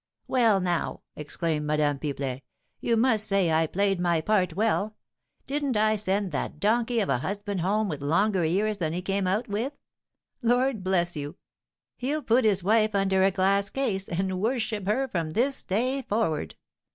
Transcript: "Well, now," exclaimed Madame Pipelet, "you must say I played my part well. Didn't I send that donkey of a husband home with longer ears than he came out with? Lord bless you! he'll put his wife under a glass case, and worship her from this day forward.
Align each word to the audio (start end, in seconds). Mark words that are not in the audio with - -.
"Well, 0.27 0.59
now," 0.59 1.01
exclaimed 1.15 1.67
Madame 1.67 1.99
Pipelet, 1.99 2.41
"you 2.79 2.97
must 2.97 3.27
say 3.27 3.51
I 3.51 3.67
played 3.67 3.99
my 3.99 4.19
part 4.19 4.55
well. 4.55 4.95
Didn't 5.45 5.77
I 5.77 5.95
send 5.95 6.31
that 6.31 6.59
donkey 6.59 7.01
of 7.01 7.09
a 7.09 7.19
husband 7.19 7.61
home 7.61 7.87
with 7.87 8.01
longer 8.01 8.43
ears 8.43 8.79
than 8.79 8.93
he 8.93 9.03
came 9.03 9.27
out 9.27 9.47
with? 9.47 9.77
Lord 10.41 10.83
bless 10.83 11.15
you! 11.15 11.35
he'll 11.97 12.23
put 12.23 12.45
his 12.45 12.63
wife 12.63 12.95
under 12.95 13.23
a 13.23 13.29
glass 13.29 13.69
case, 13.69 14.09
and 14.09 14.41
worship 14.41 14.87
her 14.87 15.07
from 15.07 15.29
this 15.29 15.61
day 15.61 16.01
forward. 16.01 16.55